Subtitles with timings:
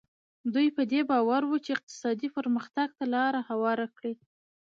[0.53, 4.13] دوی په دې باور وو چې اقتصادي پرمختګ ته لار هواره کړي.